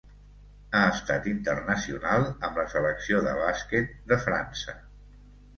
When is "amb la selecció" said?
2.49-3.21